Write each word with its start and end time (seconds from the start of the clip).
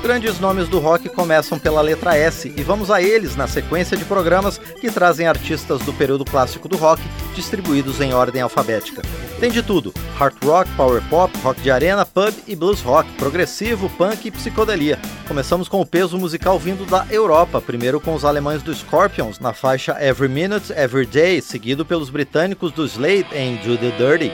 Grandes 0.00 0.38
nomes 0.38 0.68
do 0.68 0.78
rock 0.78 1.08
começam 1.08 1.58
pela 1.58 1.80
letra 1.80 2.16
S 2.16 2.52
e 2.56 2.62
vamos 2.62 2.88
a 2.88 3.02
eles 3.02 3.34
na 3.34 3.48
sequência 3.48 3.96
de 3.96 4.04
programas 4.04 4.56
que 4.56 4.90
trazem 4.90 5.26
artistas 5.26 5.80
do 5.80 5.92
período 5.92 6.24
clássico 6.24 6.68
do 6.68 6.76
rock 6.76 7.02
distribuídos 7.34 8.00
em 8.00 8.14
ordem 8.14 8.40
alfabética. 8.40 9.02
Tem 9.40 9.50
de 9.50 9.60
tudo: 9.60 9.92
hard 10.16 10.36
rock, 10.42 10.70
power 10.76 11.02
pop, 11.10 11.36
rock 11.40 11.60
de 11.60 11.70
arena, 11.70 12.06
pub 12.06 12.32
e 12.46 12.54
blues 12.54 12.80
rock, 12.80 13.10
progressivo, 13.12 13.90
punk 13.90 14.28
e 14.28 14.30
psicodelia. 14.30 14.98
Começamos 15.26 15.68
com 15.68 15.80
o 15.80 15.86
peso 15.86 16.16
musical 16.16 16.58
vindo 16.58 16.86
da 16.86 17.04
Europa, 17.10 17.60
primeiro 17.60 18.00
com 18.00 18.14
os 18.14 18.24
alemães 18.24 18.62
do 18.62 18.72
Scorpions 18.72 19.40
na 19.40 19.52
faixa 19.52 19.96
Every 20.00 20.28
Minute, 20.28 20.72
Every 20.72 21.06
Day, 21.06 21.42
seguido 21.42 21.84
pelos 21.84 22.08
britânicos 22.08 22.70
do 22.70 22.84
Slade 22.86 23.26
em 23.34 23.56
Do 23.56 23.76
the 23.76 23.90
Dirty. 23.90 24.30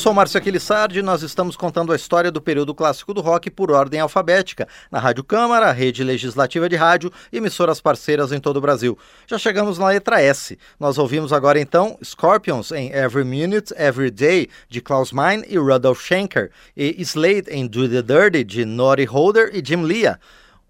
Sou 0.00 0.14
Márcio 0.14 0.38
Aquilissardi 0.38 1.00
e 1.00 1.02
nós 1.02 1.22
estamos 1.22 1.58
contando 1.58 1.92
a 1.92 1.96
história 1.96 2.30
do 2.30 2.40
período 2.40 2.74
clássico 2.74 3.12
do 3.12 3.20
rock 3.20 3.50
por 3.50 3.70
ordem 3.70 4.00
alfabética, 4.00 4.66
na 4.90 4.98
Rádio 4.98 5.22
Câmara, 5.22 5.70
rede 5.72 6.02
legislativa 6.02 6.70
de 6.70 6.74
rádio 6.74 7.12
e 7.30 7.36
emissoras 7.36 7.82
parceiras 7.82 8.32
em 8.32 8.40
todo 8.40 8.56
o 8.56 8.60
Brasil. 8.62 8.96
Já 9.26 9.36
chegamos 9.36 9.76
na 9.76 9.88
letra 9.88 10.22
S. 10.22 10.58
Nós 10.78 10.96
ouvimos 10.96 11.34
agora 11.34 11.60
então 11.60 11.98
Scorpions 12.02 12.72
em 12.72 12.90
Every 12.94 13.26
Minute, 13.26 13.74
Every 13.76 14.10
Day, 14.10 14.48
de 14.70 14.80
Klaus 14.80 15.12
Meine 15.12 15.44
e 15.46 15.58
Rudolf 15.58 16.02
Schenker, 16.02 16.50
e 16.74 16.98
Slade 17.02 17.50
em 17.50 17.66
Do 17.66 17.86
the 17.86 18.00
Dirty, 18.00 18.42
de 18.42 18.64
Nori 18.64 19.04
Holder 19.04 19.50
e 19.52 19.62
Jim 19.62 19.82
Leah. 19.82 20.18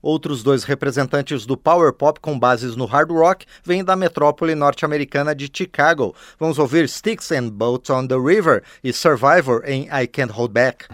Outros 0.03 0.43
dois 0.43 0.65
representantes 0.65 1.45
do 1.47 1.57
power 1.57 1.93
pop 1.93 2.21
com 2.21 2.39
bases 2.39 2.77
no 2.77 2.87
hard 2.87 3.11
rock 3.11 3.47
vêm 3.63 3.85
da 3.85 3.95
metrópole 3.95 4.55
norte-americana 4.55 5.35
de 5.35 5.51
Chicago. 5.53 6.15
Vamos 6.39 6.59
ouvir 6.59 6.89
Sticks 6.89 7.31
and 7.31 7.51
Boats 7.51 7.91
on 7.91 8.07
the 8.07 8.19
River 8.19 8.63
e 8.83 8.93
Survivor 8.93 9.63
em 9.65 9.89
I 9.93 10.07
Can't 10.07 10.33
Hold 10.33 10.53
Back. 10.53 10.87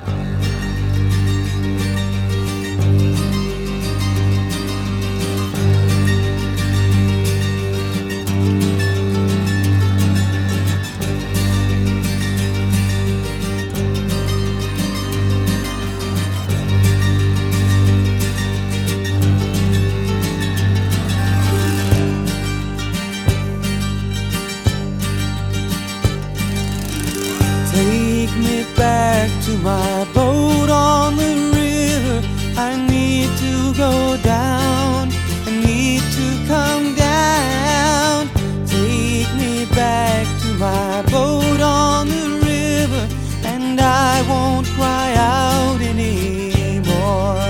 my 29.66 30.06
boat 30.14 30.70
on 30.70 31.16
the 31.16 31.34
river. 31.60 32.18
I 32.56 32.70
need 32.88 33.28
to 33.44 33.74
go 33.74 34.16
down. 34.22 35.10
I 35.48 35.50
need 35.68 36.02
to 36.18 36.26
come 36.46 36.94
down. 36.94 38.28
Take 38.64 39.30
me 39.42 39.66
back 39.74 40.24
to 40.42 40.48
my 40.66 41.02
boat 41.10 41.60
on 41.60 42.06
the 42.06 42.28
river, 42.52 43.04
and 43.44 43.80
I 43.80 44.22
won't 44.30 44.68
cry 44.76 45.08
out 45.16 45.80
anymore. 45.80 47.42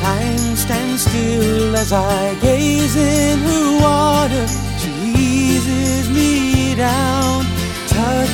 Time 0.00 0.56
stands 0.56 1.02
still 1.02 1.76
as 1.76 1.92
I 1.92 2.34
gaze 2.40 2.96
in 2.96 3.38
her 3.48 3.68
water. 3.84 4.46
She 4.80 4.90
eases 5.28 6.08
me 6.08 6.74
down. 6.76 7.37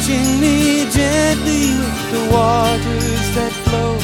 Touching 0.04 0.38
me 0.38 0.84
gently 0.90 1.73
with 1.80 2.12
the 2.12 2.28
waters 2.30 3.26
that 3.37 3.52
flow 3.64 3.96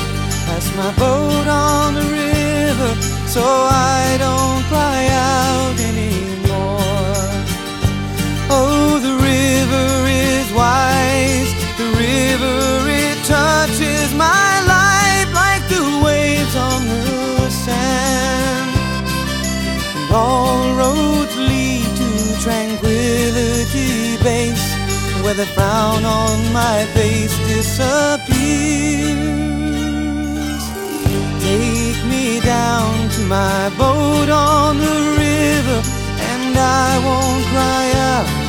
Past 0.46 0.74
my 0.74 0.90
boat 0.96 1.46
on 1.46 1.92
the 1.92 2.00
river 2.00 3.02
So 3.28 3.42
I 3.44 4.16
don't 4.18 4.64
cry 4.72 5.08
out 5.12 5.78
anymore. 5.78 6.19
down 25.80 26.04
on 26.04 26.52
my 26.52 26.84
face 26.94 27.36
disappears. 27.48 28.20
Take 31.46 32.00
me 32.12 32.26
down 32.40 33.08
to 33.14 33.20
my 33.38 33.70
boat 33.78 34.28
on 34.28 34.76
the 34.86 34.98
river, 35.24 35.78
and 36.32 36.52
I 36.84 36.90
won't 37.06 37.44
cry 37.52 37.84
out. 38.12 38.39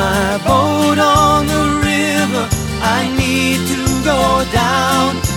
my 0.00 0.38
boat 0.48 0.98
on 0.98 1.46
the 1.54 1.64
river. 1.88 2.44
I 2.98 3.00
need 3.20 3.60
to 3.72 3.80
go 4.10 4.20
down. 4.50 5.29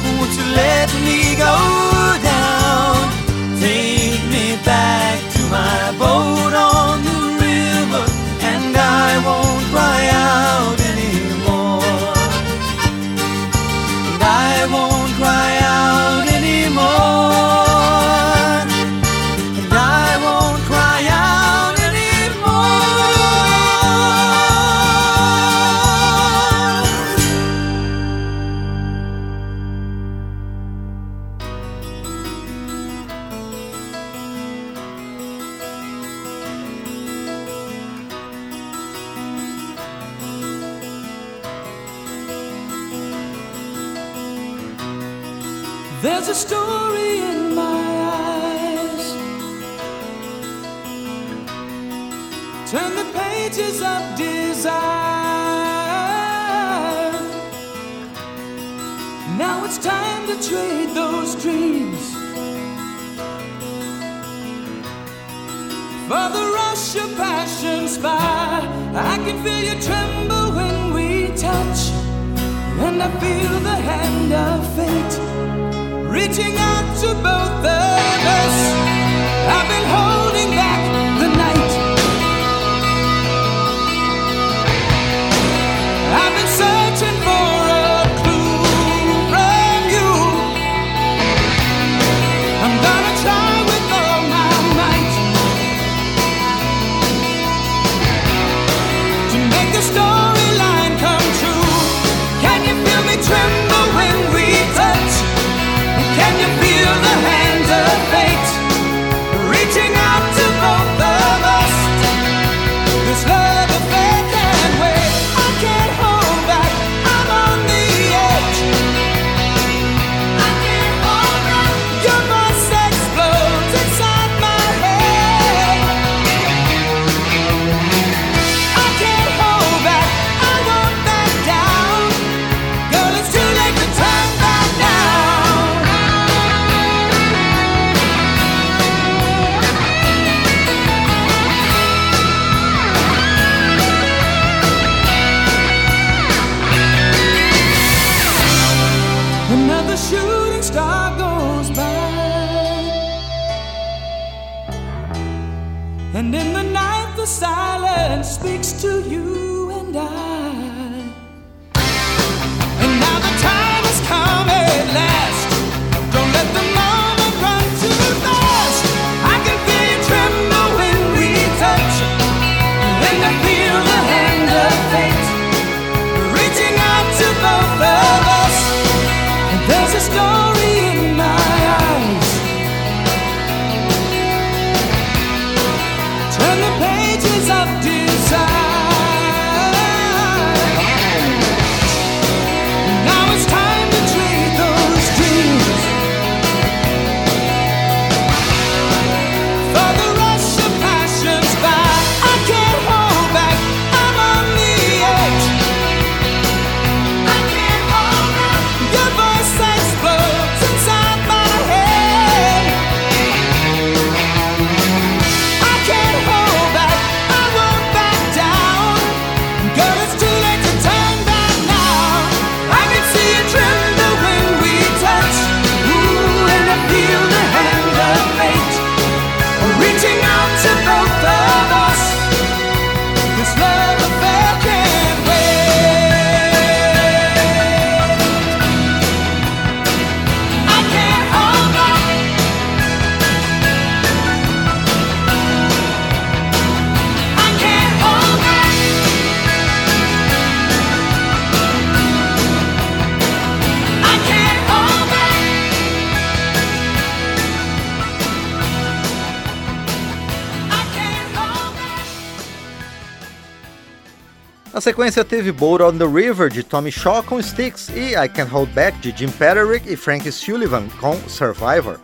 Sequência 264.93 265.25
teve 265.25 265.51
Boat 265.51 265.81
on 265.81 265.97
the 265.97 266.05
River 266.05 266.51
de 266.51 266.61
Tommy 266.61 266.91
Shaw 266.91 267.23
com 267.23 267.39
Styx 267.39 267.89
e 267.89 268.13
I 268.13 268.29
Can't 268.29 268.51
Hold 268.51 268.69
Back 268.73 268.95
de 268.99 269.11
Jim 269.17 269.31
Patrick 269.31 269.91
e 269.91 269.95
Frank 269.95 270.31
Sullivan 270.31 270.87
com 270.99 271.15
Survivor. 271.27 271.99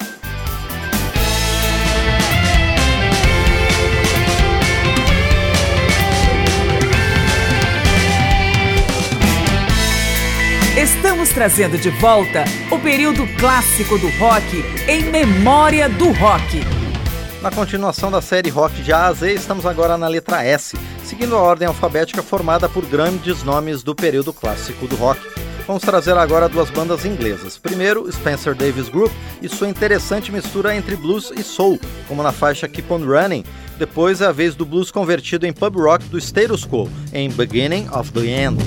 Estamos 10.76 11.30
trazendo 11.30 11.78
de 11.78 11.92
volta 11.92 12.44
o 12.72 12.80
período 12.80 13.28
clássico 13.38 14.00
do 14.00 14.10
rock 14.18 14.66
em 14.88 15.04
memória 15.04 15.88
do 15.88 16.12
rock. 16.14 16.79
Na 17.42 17.50
continuação 17.50 18.12
da 18.12 18.22
série 18.22 18.50
Rock 18.50 18.82
de 18.82 18.92
A 18.92 19.06
a 19.06 19.14
Z, 19.14 19.34
estamos 19.34 19.66
agora 19.66 19.98
na 19.98 20.10
letra 20.10 20.44
S, 20.44 20.78
seguindo 21.06 21.38
a 21.38 21.42
ordem 21.42 21.70
alfabética 21.70 22.22
formada 22.22 22.68
por 22.68 22.86
grandes 22.86 23.44
nomes 23.44 23.82
do 23.82 23.96
período 23.96 24.34
clássico 24.34 24.86
do 24.88 24.98
rock. 24.98 25.22
Vamos 25.66 25.82
trazer 25.82 26.18
agora 26.18 26.50
duas 26.50 26.70
bandas 26.70 27.06
inglesas. 27.06 27.58
Primeiro, 27.58 28.12
Spencer 28.12 28.54
Davis 28.54 28.90
Group 28.90 29.12
e 29.42 29.48
sua 29.48 29.70
interessante 29.70 30.34
mistura 30.34 30.76
entre 30.76 30.98
blues 30.98 31.32
e 31.34 31.42
soul, 31.42 31.80
como 32.10 32.22
na 32.22 32.34
faixa 32.34 32.68
Keep 32.68 32.92
On 32.92 33.06
Running. 33.06 33.46
Depois 33.78 34.20
é 34.20 34.26
a 34.26 34.34
vez 34.34 34.54
do 34.54 34.66
blues 34.66 34.92
convertido 34.92 35.48
em 35.48 35.54
pub 35.54 35.78
rock 35.78 36.04
do 36.06 36.20
status 36.20 36.66
quo, 36.66 36.90
em 37.14 37.30
Beginning 37.30 37.88
of 37.94 38.12
the 38.12 38.28
End. 38.28 38.58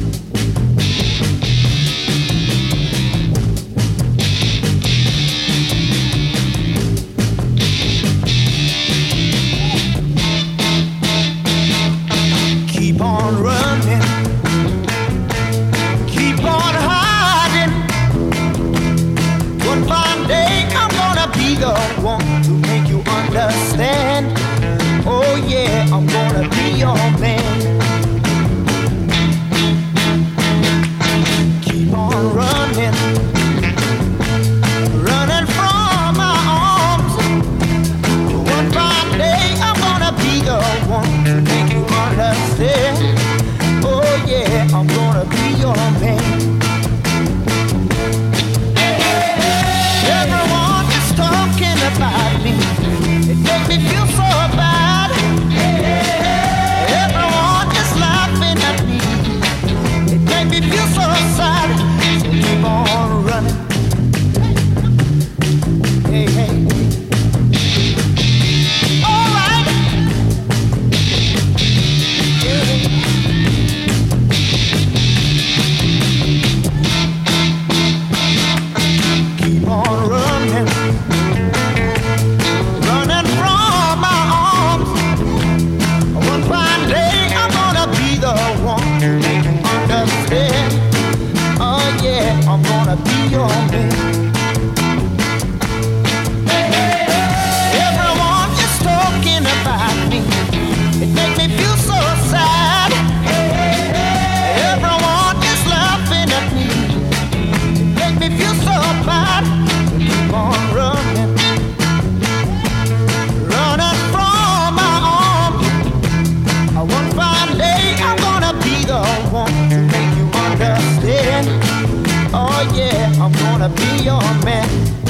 yeah, 122.74 123.12
I'm 123.20 123.32
gonna 123.32 123.68
be 123.68 124.04
your 124.04 124.20
man. 124.44 125.01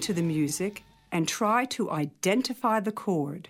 To 0.00 0.12
the 0.12 0.22
music 0.22 0.84
and 1.12 1.28
try 1.28 1.64
to 1.66 1.90
identify 1.90 2.80
the 2.80 2.92
chord. 2.92 3.48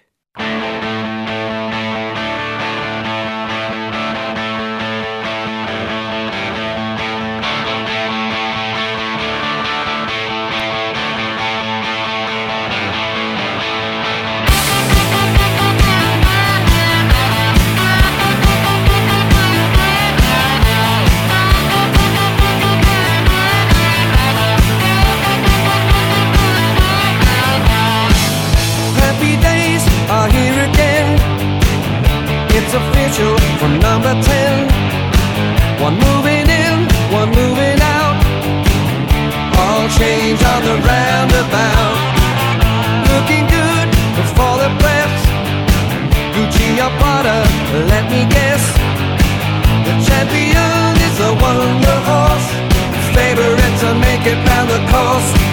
Wonder 51.45 51.99
horse. 52.09 52.49
Favorite 53.17 53.75
to 53.83 53.91
make 54.07 54.25
it 54.33 54.39
round 54.49 54.69
the 54.71 54.81
course. 54.91 55.44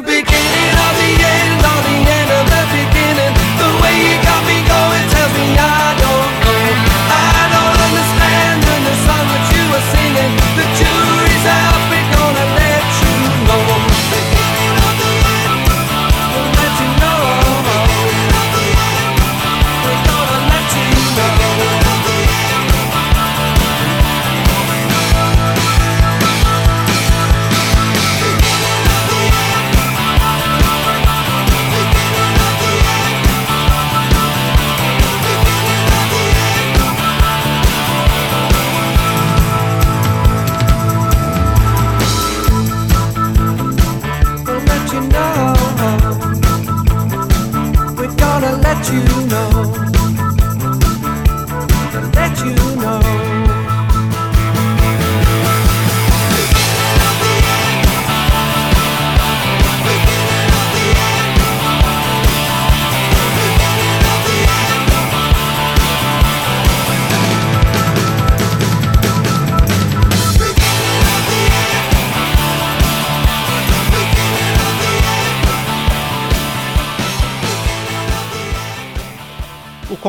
the 0.00 0.02
beginning 0.02 0.22
of 0.22 0.94
the 0.96 1.12
end, 1.24 1.64
of 1.64 1.82
the 1.82 2.10
end. 2.12 2.27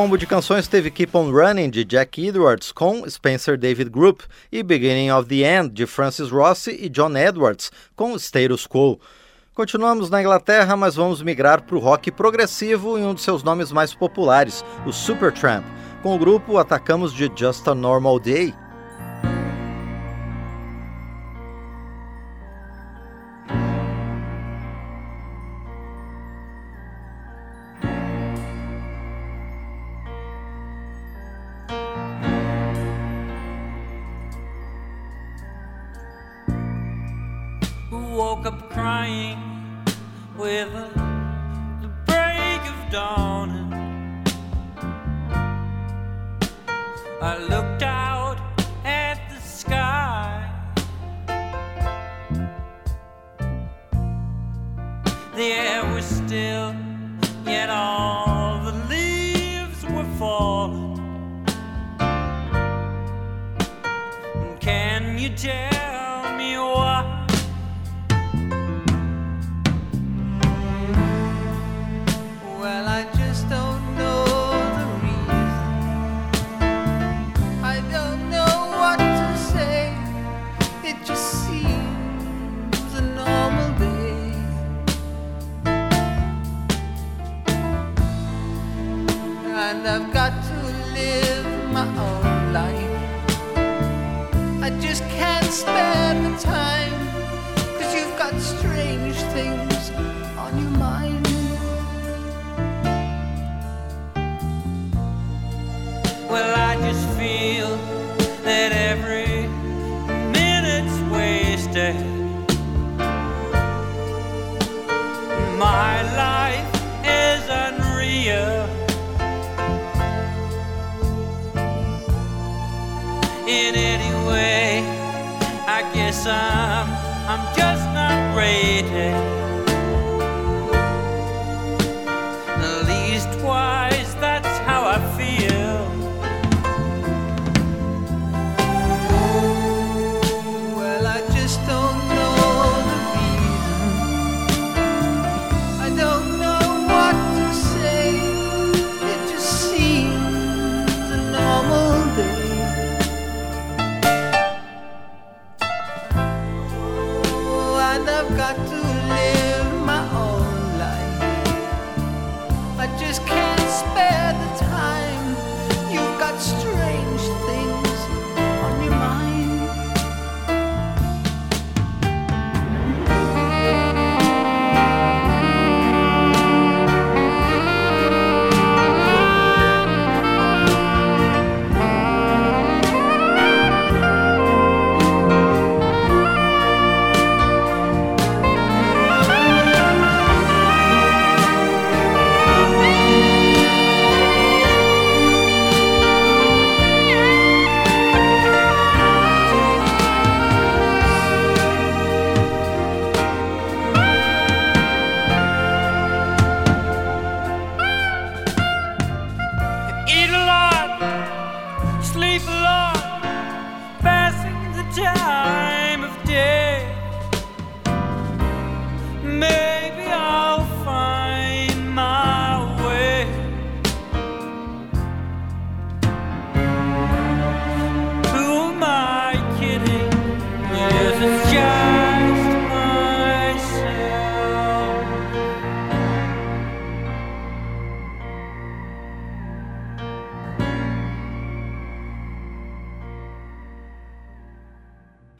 combo 0.10 0.18
de 0.18 0.26
canções 0.26 0.68
teve 0.68 0.90
Keep 0.90 1.16
On 1.16 1.30
Running 1.30 1.70
de 1.70 1.86
Jack 1.86 2.26
Edwards 2.26 2.72
com 2.72 3.08
Spencer 3.08 3.56
David 3.56 3.92
Group 3.92 4.22
e 4.52 4.64
Beginning 4.64 5.12
of 5.12 5.30
the 5.30 5.46
End 5.46 5.70
de 5.70 5.86
Francis 5.86 6.32
Rossi 6.32 6.72
e 6.82 6.90
John 6.90 7.16
Edwards 7.16 7.72
com 7.96 8.18
Status 8.18 8.66
Quo. 8.66 9.00
Continuamos 9.54 10.10
na 10.10 10.20
Inglaterra, 10.20 10.76
mas 10.76 10.96
vamos 10.96 11.22
migrar 11.22 11.62
para 11.62 11.76
o 11.76 11.80
rock 11.80 12.10
progressivo 12.10 12.98
em 12.98 13.06
um 13.06 13.14
de 13.14 13.22
seus 13.22 13.44
nomes 13.44 13.72
mais 13.72 13.94
populares, 13.94 14.66
o 14.84 14.92
Supertramp. 14.92 15.64
Com 16.02 16.16
o 16.16 16.18
grupo 16.18 16.58
Atacamos 16.58 17.14
de 17.14 17.32
Just 17.36 17.68
a 17.68 17.76
Normal 17.76 18.20
Day. 18.20 18.52
woke 38.40 38.54
up 38.54 38.70
crying 38.70 39.38
with 40.38 40.70
a, 40.74 40.90
the 41.82 41.90
break 42.06 42.62
of 42.72 42.92
dawn. 42.92 43.50
I 47.22 47.38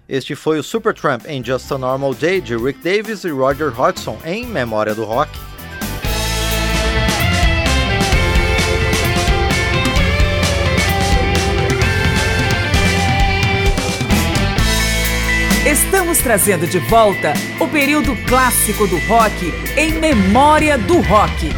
Este 0.10 0.34
foi 0.34 0.58
o 0.58 0.64
Supertramp 0.64 1.24
em 1.28 1.46
Just 1.46 1.72
a 1.72 1.78
Normal 1.78 2.16
Day 2.16 2.42
de 2.42 2.58
Rick 2.58 2.80
Davis 2.80 3.24
e 3.26 3.30
Roger 3.30 3.70
Hodgson 3.70 4.18
em 4.26 4.44
Memória 4.44 4.96
do 4.96 5.06
Rock. 5.06 5.30
Estamos 15.64 16.18
trazendo 16.18 16.66
de 16.66 16.80
volta 16.80 17.34
o 17.62 17.68
período 17.68 18.16
clássico 18.26 18.88
do 18.88 18.98
rock 19.06 19.54
em 19.78 19.94
Memória 19.94 20.76
do 20.76 21.02
Rock. 21.02 21.54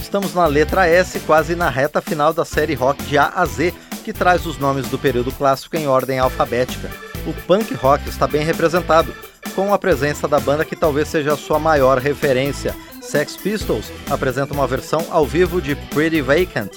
Estamos 0.00 0.34
na 0.34 0.46
letra 0.46 0.88
S, 0.88 1.20
quase 1.20 1.54
na 1.54 1.70
reta 1.70 2.02
final 2.02 2.32
da 2.32 2.44
série 2.44 2.74
rock 2.74 3.04
de 3.04 3.16
A 3.16 3.28
a 3.36 3.44
Z, 3.44 3.72
que 4.08 4.12
traz 4.14 4.46
os 4.46 4.56
nomes 4.56 4.88
do 4.88 4.98
período 4.98 5.30
clássico 5.30 5.76
em 5.76 5.86
ordem 5.86 6.18
alfabética. 6.18 6.90
O 7.26 7.34
punk 7.46 7.74
rock 7.74 8.08
está 8.08 8.26
bem 8.26 8.42
representado, 8.42 9.14
com 9.54 9.74
a 9.74 9.78
presença 9.78 10.26
da 10.26 10.40
banda 10.40 10.64
que 10.64 10.74
talvez 10.74 11.08
seja 11.08 11.34
a 11.34 11.36
sua 11.36 11.58
maior 11.58 11.98
referência. 11.98 12.74
Sex 13.02 13.36
Pistols 13.36 13.92
apresenta 14.08 14.54
uma 14.54 14.66
versão 14.66 15.06
ao 15.10 15.26
vivo 15.26 15.60
de 15.60 15.76
Pretty 15.76 16.22
Vacant. 16.22 16.70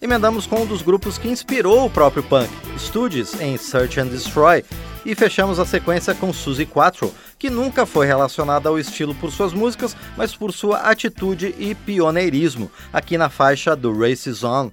Emendamos 0.00 0.46
com 0.46 0.62
um 0.62 0.64
dos 0.64 0.80
grupos 0.80 1.18
que 1.18 1.28
inspirou 1.28 1.84
o 1.84 1.90
próprio 1.90 2.22
punk, 2.22 2.48
Stooges, 2.78 3.38
em 3.38 3.58
Search 3.58 4.00
and 4.00 4.06
Destroy, 4.06 4.64
e 5.04 5.14
fechamos 5.14 5.58
a 5.58 5.66
sequência 5.66 6.14
com 6.14 6.32
Suzy 6.32 6.64
Quattro, 6.64 7.12
que 7.38 7.50
nunca 7.50 7.84
foi 7.84 8.06
relacionada 8.06 8.70
ao 8.70 8.78
estilo 8.78 9.14
por 9.14 9.30
suas 9.30 9.52
músicas, 9.52 9.94
mas 10.16 10.34
por 10.34 10.54
sua 10.54 10.78
atitude 10.78 11.54
e 11.58 11.74
pioneirismo, 11.74 12.70
aqui 12.90 13.18
na 13.18 13.28
faixa 13.28 13.76
do 13.76 13.92
Races 13.92 14.42
On. 14.42 14.70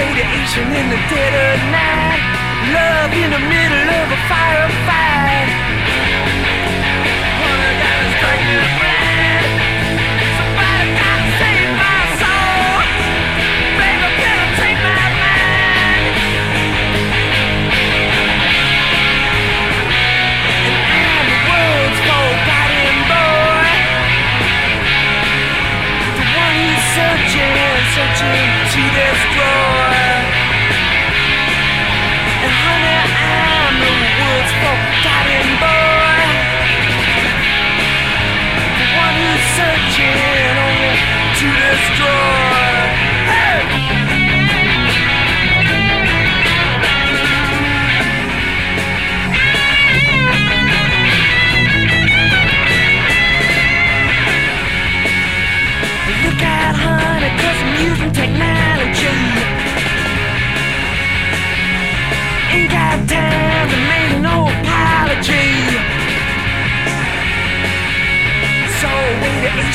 radiation 0.00 0.66
in 0.80 0.86
the 0.88 1.00
dead 1.12 1.34
of 1.48 1.58
night. 1.68 2.24
Love 2.72 3.12
in 3.12 3.28
the 3.36 3.42
middle 3.52 3.88
of 4.00 4.06
a 4.16 4.20
firefight. 4.32 5.09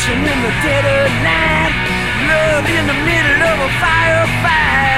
passion 0.06 0.20
in 0.20 0.42
the 0.42 0.54
dead 0.62 0.86
of 0.86 1.12
night, 1.24 1.74
love 2.30 2.66
in 2.70 2.86
the 2.86 2.94
middle 2.94 3.42
of 3.42 3.60
a 3.60 3.70
firefight. 3.82 4.95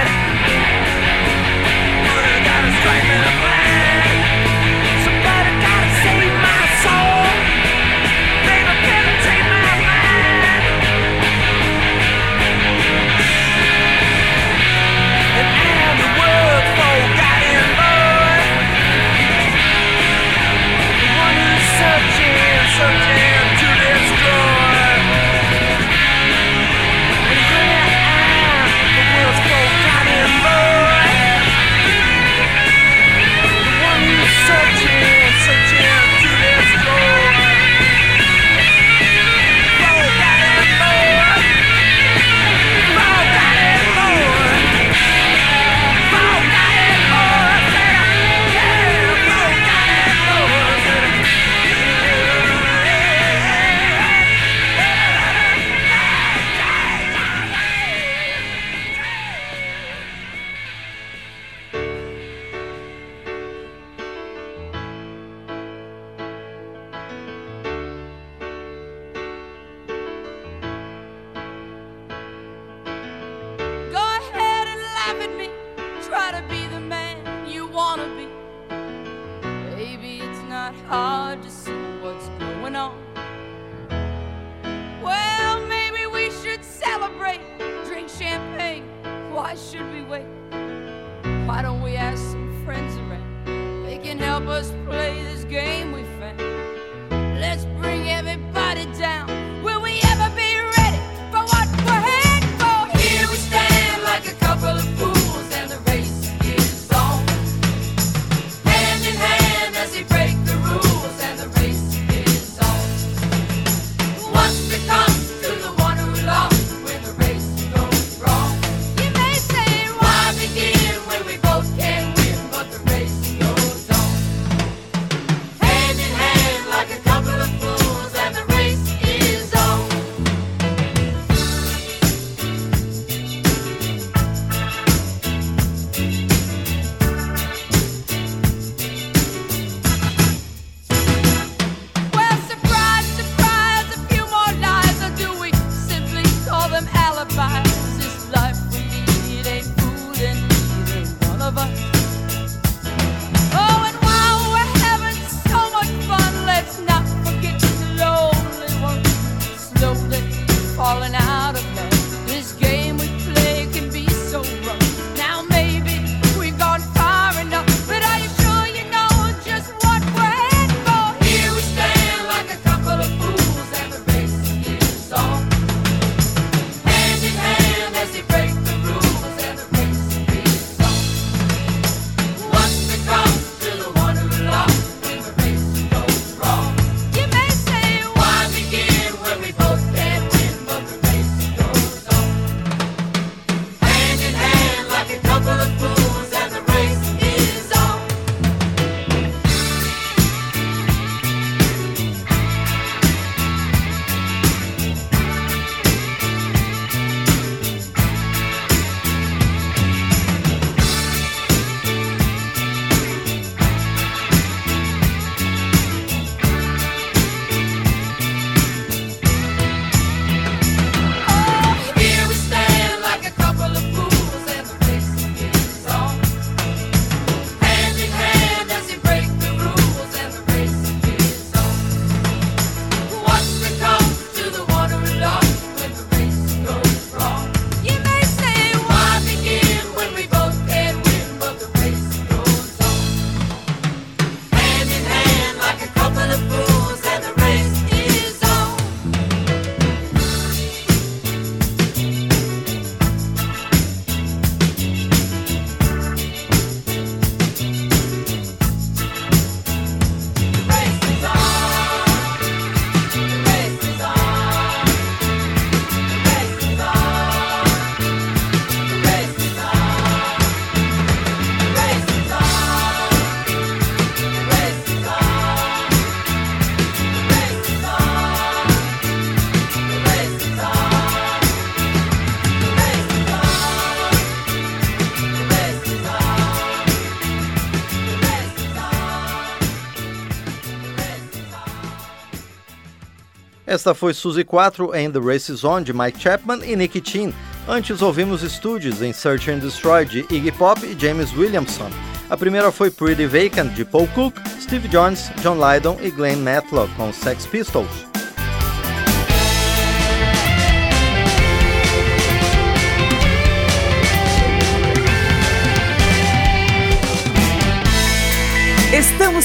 Esta 293.87 293.95
foi 293.95 294.13
Suzy 294.13 294.43
4 294.43 294.93
em 294.95 295.09
The 295.09 295.17
Race 295.17 295.49
is 295.49 295.63
On 295.63 295.81
de 295.81 295.93
Mike 295.93 296.19
Chapman 296.19 296.59
e 296.61 296.75
Nicky 296.75 297.01
Chin. 297.01 297.33
Antes 297.69 298.01
ouvimos 298.01 298.41
Studios 298.41 299.01
em 299.01 299.13
Search 299.13 299.49
and 299.49 299.59
Destroy 299.59 300.03
de 300.03 300.25
Iggy 300.29 300.51
Pop 300.51 300.85
e 300.85 300.93
James 300.99 301.31
Williamson. 301.37 301.89
A 302.29 302.35
primeira 302.35 302.69
foi 302.69 302.91
Pretty 302.91 303.25
Vacant 303.25 303.73
de 303.73 303.85
Paul 303.85 304.09
Cook, 304.13 304.35
Steve 304.59 304.89
Jones, 304.89 305.31
John 305.41 305.55
Lydon 305.55 305.97
e 306.01 306.11
Glenn 306.11 306.43
Matlock 306.43 306.93
com 306.95 307.13
Sex 307.13 307.45
Pistols. 307.45 308.16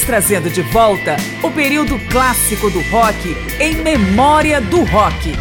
Trazendo 0.05 0.49
de 0.49 0.61
volta 0.61 1.15
o 1.41 1.49
período 1.51 1.97
clássico 2.09 2.69
do 2.69 2.81
rock 2.89 3.35
em 3.59 3.75
memória 3.75 4.59
do 4.59 4.83
rock. 4.83 5.33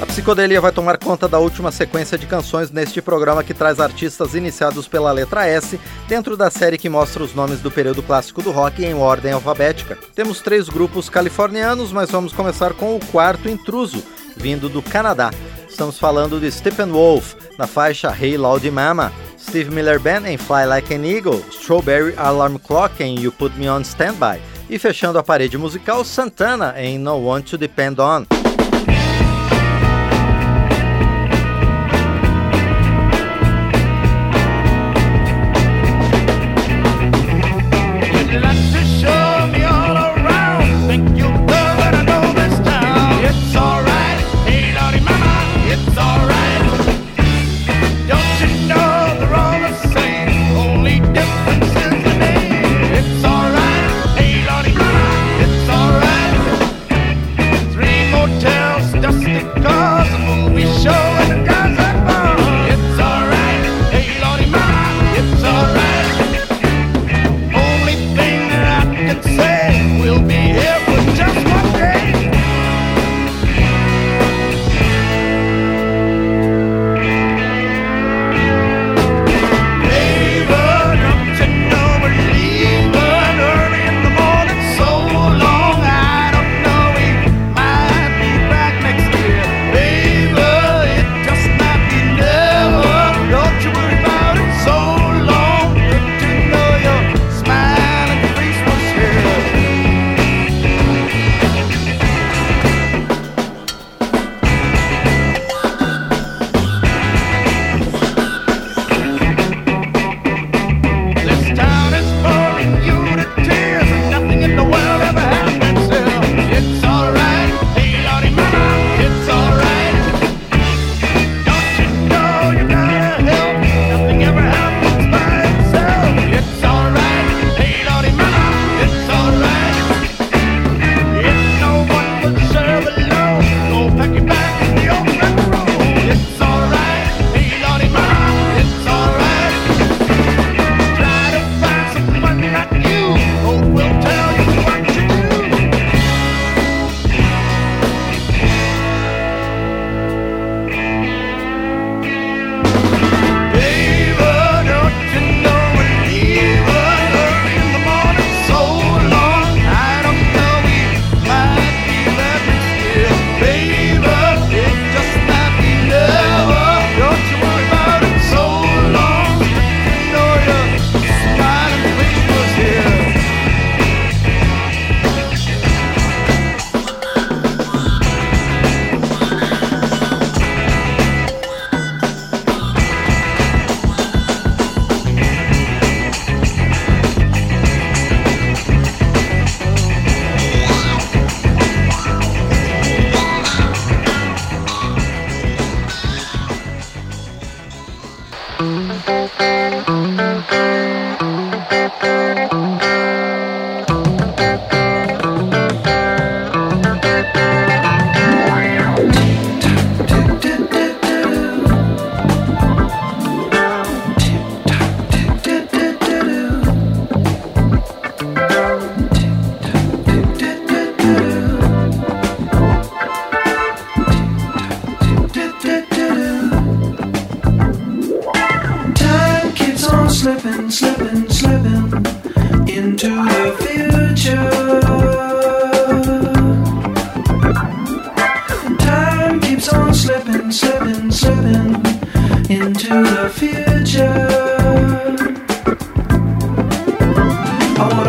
A 0.00 0.06
psicodelia 0.06 0.60
vai 0.60 0.70
tomar 0.70 0.96
conta 0.96 1.26
da 1.26 1.40
última 1.40 1.72
sequência 1.72 2.16
de 2.16 2.24
canções 2.24 2.70
neste 2.70 3.02
programa 3.02 3.42
que 3.42 3.52
traz 3.52 3.80
artistas 3.80 4.34
iniciados 4.34 4.86
pela 4.86 5.10
letra 5.10 5.46
S 5.46 5.78
dentro 6.06 6.36
da 6.36 6.50
série 6.50 6.78
que 6.78 6.88
mostra 6.88 7.24
os 7.24 7.34
nomes 7.34 7.58
do 7.60 7.70
período 7.70 8.00
clássico 8.02 8.40
do 8.40 8.52
rock 8.52 8.84
em 8.84 8.94
ordem 8.94 9.32
alfabética. 9.32 9.98
Temos 10.14 10.40
três 10.40 10.68
grupos 10.68 11.08
californianos, 11.10 11.90
mas 11.90 12.10
vamos 12.10 12.32
começar 12.32 12.74
com 12.74 12.94
o 12.94 13.00
quarto 13.06 13.48
intruso, 13.48 14.00
vindo 14.38 14.68
do 14.68 14.80
Canadá. 14.80 15.30
Estamos 15.68 15.98
falando 15.98 16.40
de 16.40 16.50
Steppenwolf, 16.50 17.34
na 17.58 17.66
faixa 17.66 18.16
Hey 18.18 18.36
Loud 18.36 18.70
Mama. 18.70 19.12
Steve 19.38 19.70
Miller 19.70 19.98
Band 19.98 20.26
em 20.26 20.36
Fly 20.36 20.66
Like 20.66 20.94
an 20.94 21.04
Eagle, 21.04 21.42
Strawberry 21.50 22.14
Alarm 22.16 22.58
Clock 22.58 23.02
em 23.02 23.18
You 23.18 23.32
Put 23.32 23.56
Me 23.56 23.68
On 23.68 23.80
Standby 23.80 24.40
e 24.68 24.78
fechando 24.78 25.18
a 25.18 25.22
parede 25.22 25.56
musical 25.56 26.04
Santana 26.04 26.74
em 26.76 26.98
No 26.98 27.16
One 27.16 27.42
to 27.42 27.56
Depend 27.56 28.00
On. 28.00 28.37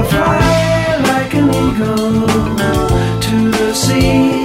fly 0.10 0.98
like 1.12 1.34
an 1.36 1.50
eagle 1.50 2.28
to 3.22 3.52
the 3.52 3.74
sea. 3.74 4.39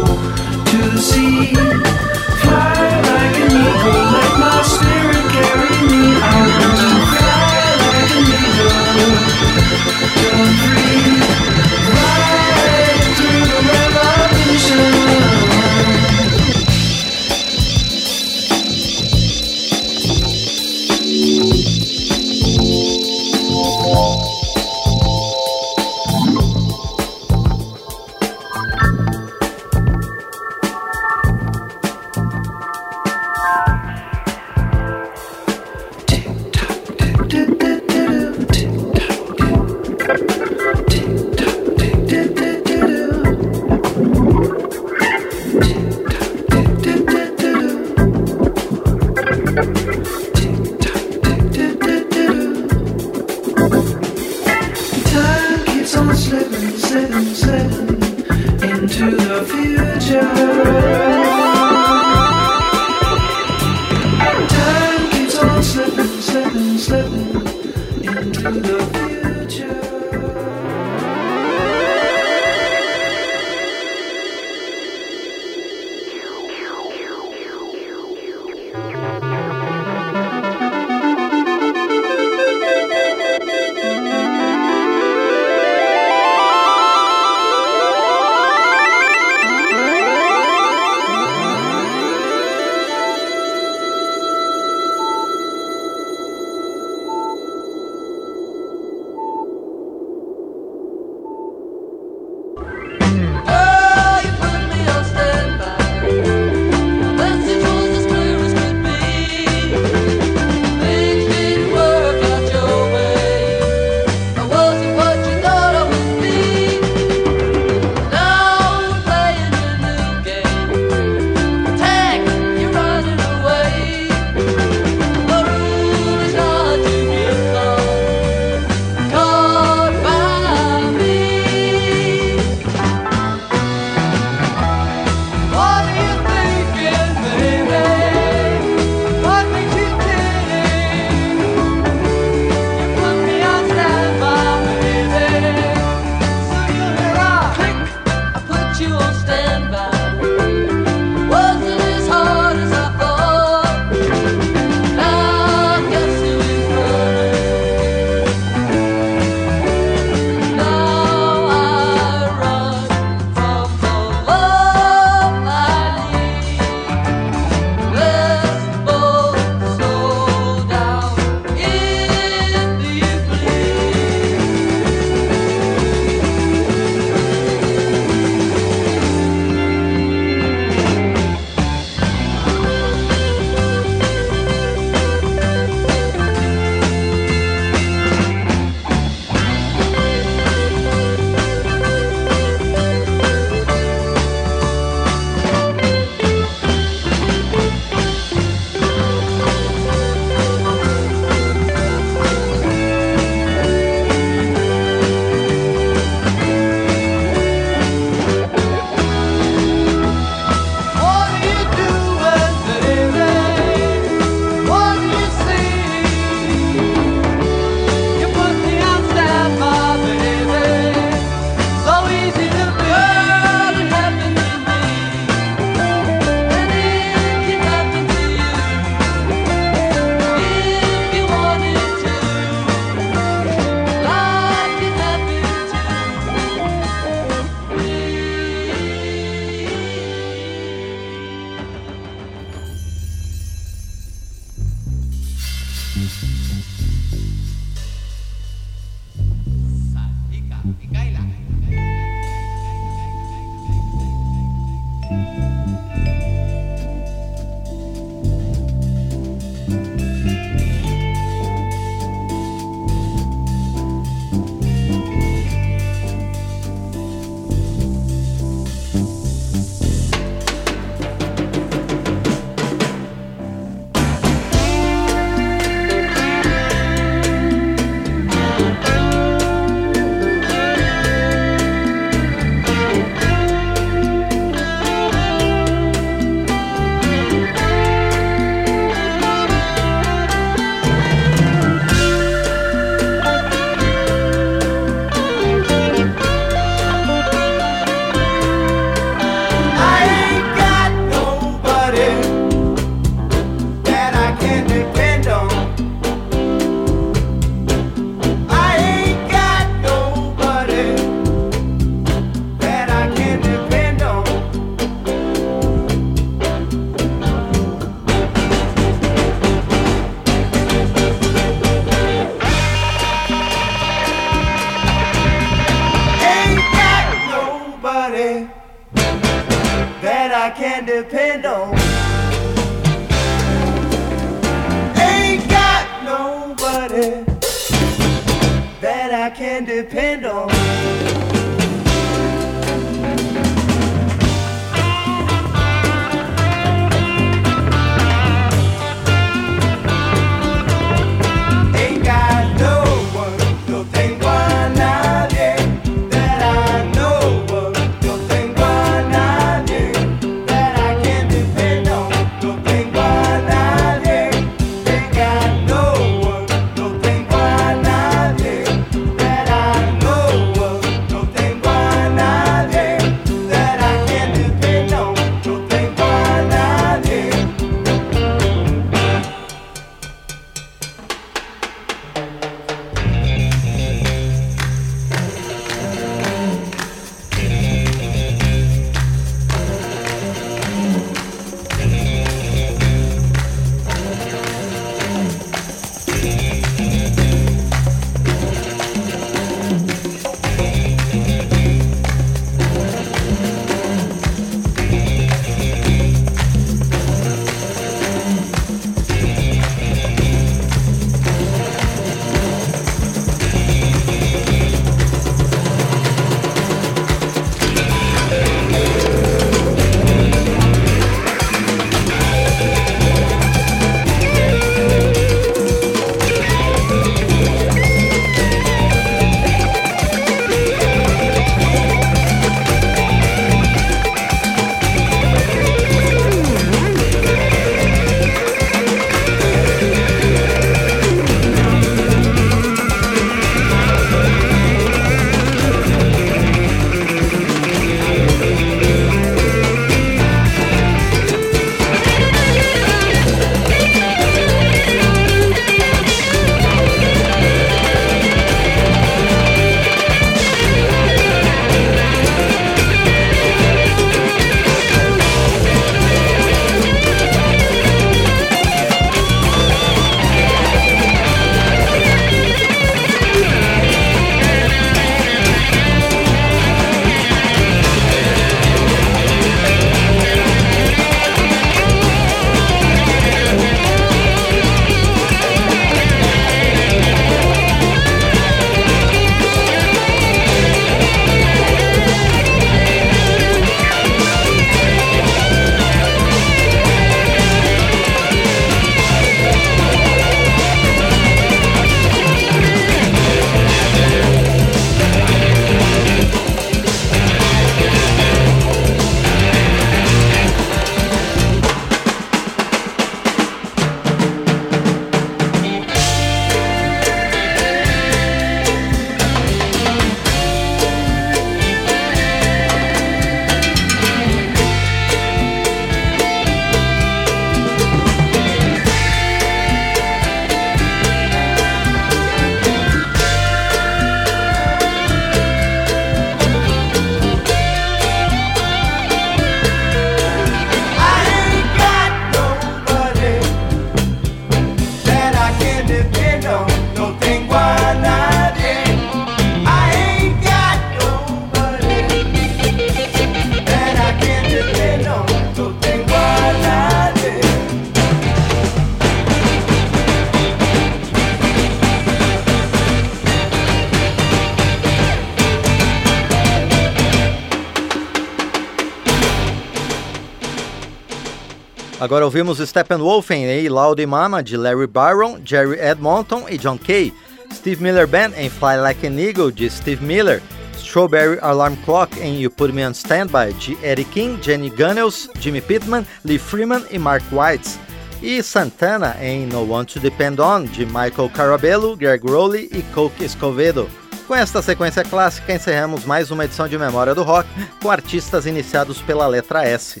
Agora 572.06 572.24
ouvimos 572.24 572.60
Steppenwolf 572.60 573.32
em 573.32 573.66
A 573.66 573.68
Loud 573.68 574.06
Mama 574.06 574.40
de 574.40 574.56
Larry 574.56 574.86
Byron, 574.86 575.40
Jerry 575.44 575.76
Edmonton 575.80 576.44
e 576.48 576.56
John 576.56 576.78
Kay. 576.78 577.12
Steve 577.52 577.82
Miller 577.82 578.06
Band 578.06 578.30
em 578.36 578.48
Fly 578.48 578.76
Like 578.76 579.04
an 579.04 579.18
Eagle 579.18 579.50
de 579.50 579.68
Steve 579.68 580.06
Miller. 580.06 580.40
Strawberry 580.78 581.36
Alarm 581.42 581.74
Clock 581.84 582.16
em 582.20 582.40
You 582.40 582.48
Put 582.48 582.72
Me 582.72 582.86
on 582.86 582.92
Standby 582.92 583.52
de 583.54 583.76
Eddie 583.84 584.04
King, 584.04 584.40
Jenny 584.40 584.70
Gunnels, 584.70 585.28
Jimmy 585.40 585.60
Pittman, 585.60 586.06
Lee 586.24 586.38
Freeman 586.38 586.84
e 586.92 586.96
Mark 586.96 587.24
White. 587.32 587.76
E 588.22 588.40
Santana 588.40 589.16
em 589.20 589.44
No 589.46 589.68
One 589.68 589.84
to 589.86 589.98
Depend 589.98 590.40
On 590.40 590.62
de 590.62 590.86
Michael 590.86 591.28
Carabello, 591.34 591.96
Greg 591.96 592.24
Rowley 592.24 592.70
e 592.72 592.82
Coke 592.94 593.24
Escovedo. 593.24 593.90
Com 594.28 594.34
esta 594.36 594.62
sequência 594.62 595.02
clássica, 595.02 595.52
encerramos 595.52 596.04
mais 596.04 596.30
uma 596.30 596.44
edição 596.44 596.68
de 596.68 596.78
Memória 596.78 597.16
do 597.16 597.24
Rock 597.24 597.48
com 597.82 597.90
artistas 597.90 598.46
iniciados 598.46 599.02
pela 599.02 599.26
letra 599.26 599.64
S. 599.64 600.00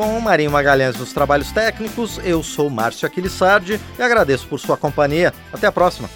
Com 0.00 0.18
Marinho 0.18 0.50
Magalhães 0.50 0.96
nos 0.96 1.12
trabalhos 1.12 1.52
técnicos, 1.52 2.18
eu 2.24 2.42
sou 2.42 2.70
Márcio 2.70 3.06
Aquilissardi 3.06 3.78
e 3.98 4.02
agradeço 4.02 4.46
por 4.46 4.58
sua 4.58 4.74
companhia. 4.74 5.30
Até 5.52 5.66
a 5.66 5.72
próxima! 5.72 6.08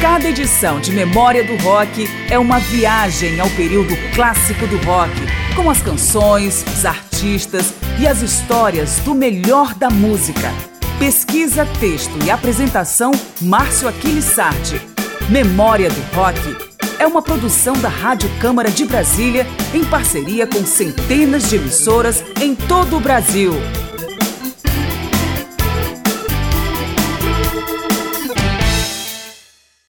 Cada 0.00 0.26
edição 0.26 0.80
de 0.80 0.90
Memória 0.92 1.44
do 1.44 1.62
Rock 1.62 2.08
é 2.30 2.38
uma 2.38 2.58
viagem 2.58 3.38
ao 3.38 3.50
período 3.50 3.94
clássico 4.14 4.66
do 4.66 4.78
rock, 4.78 5.12
com 5.54 5.68
as 5.68 5.82
canções, 5.82 6.64
os 6.72 6.86
artistas 6.86 7.74
e 8.00 8.08
as 8.08 8.22
histórias 8.22 9.00
do 9.00 9.14
melhor 9.14 9.74
da 9.74 9.90
música. 9.90 10.50
Pesquisa, 10.98 11.66
texto 11.78 12.18
e 12.24 12.30
apresentação 12.30 13.12
Márcio 13.42 13.88
Aquiles 13.88 14.24
Sardi. 14.24 14.80
Memória 15.28 15.90
do 15.90 16.00
Rock 16.16 16.67
é 16.98 17.06
uma 17.06 17.22
produção 17.22 17.74
da 17.74 17.88
Rádio 17.88 18.28
Câmara 18.40 18.70
de 18.70 18.84
Brasília 18.84 19.46
em 19.72 19.84
parceria 19.84 20.46
com 20.46 20.64
centenas 20.64 21.48
de 21.48 21.56
emissoras 21.56 22.24
em 22.40 22.54
todo 22.54 22.96
o 22.96 23.00
Brasil. 23.00 23.52